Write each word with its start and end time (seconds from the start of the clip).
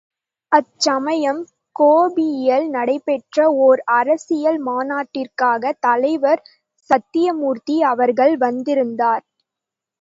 அச்சமயம் 0.51 1.41
கோபியில் 1.75 2.69
நடைபெற்ற 2.69 3.37
ஓர் 3.59 3.81
அரசியல் 3.91 4.59
மாநாட்டிற்காகத் 4.65 5.79
தலைவர் 5.79 6.41
சத்யமூர்த்தி 6.89 7.77
அவர்கள் 7.85 8.37
வந்திருந்தார். 8.37 9.23